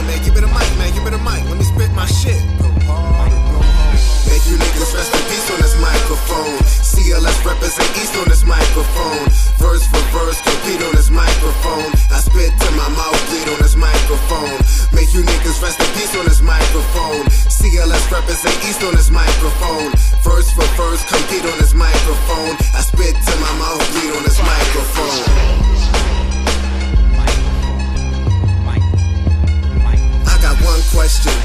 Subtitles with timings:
[0.00, 1.44] Yo, man, give me the mic, man, give me the mic.
[1.44, 2.40] Let me spit my shit.
[4.32, 6.56] Make you niggas rest in peace on this microphone.
[6.64, 9.28] CLS represent East on this microphone.
[9.60, 11.92] Verse for verse, compete on this microphone.
[12.08, 14.56] I spit till my mouth bleed on this microphone.
[14.96, 17.28] Make you niggas rest in peace on this microphone.
[17.52, 19.92] CLS represent East on this microphone.
[20.24, 22.56] Verse for verse, compete on this microphone.
[22.72, 22.99] I spit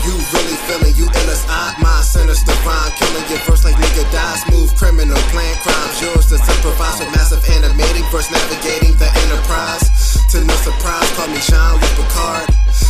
[0.06, 1.74] You really feeling you ill as I?
[1.82, 4.38] My sinister rhyme, killing your verse like nigga die.
[4.46, 5.98] Smooth criminal, plan crimes.
[6.02, 9.90] Yours to improvise with massive animating verse, navigating the enterprise.
[10.32, 12.46] To no surprise, call me Jean Luc Picard.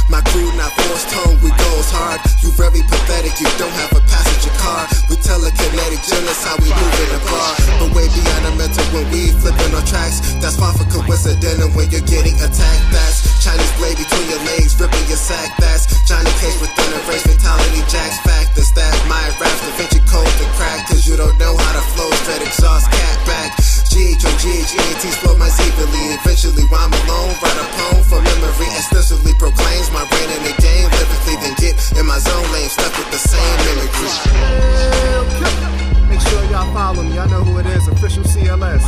[0.10, 2.20] My crew not forced home, we goes hard.
[2.44, 4.86] You very pathetic, you don't have a passenger car.
[5.10, 7.52] We telekinetic, jealous how we move in the bar.
[7.80, 10.22] But way beyond the mental when we flipping on tracks.
[10.44, 12.86] That's far from coincidental when you're getting attacked.
[12.94, 13.25] That's
[16.86, 18.20] A race, fatality jacks.
[18.22, 20.86] Fact is that my raps Da Vinci code to crack.
[20.88, 23.58] Cause you don't know how to flow, straight exhaust, cat back.
[23.90, 26.20] GH on GH, ENTs flow my evenly.
[26.20, 28.70] Eventually, rhyme alone, write a poem for memory.
[28.78, 30.88] Extensively proclaims my reign in the game.
[30.92, 34.12] Lyrically, then get in my zone lane, stuck with the same mimicry.
[36.12, 37.16] Make sure y'all follow me.
[37.16, 37.88] Y'all know who it is.
[37.88, 38.84] Official CLS.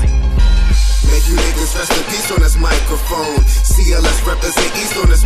[1.08, 3.40] Make you niggas rest in peace on this microphone.
[3.48, 5.17] CLS represent East on this.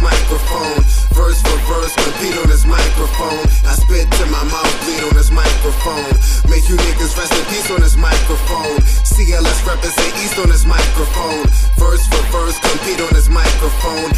[1.97, 3.41] Compete on this microphone.
[3.65, 6.11] I spit till my mouth bleed on this microphone.
[6.49, 8.77] Make you niggas rest in peace on this microphone.
[9.03, 11.43] CLS represent East on this microphone.
[11.77, 14.10] Verse for verse, compete on this microphone.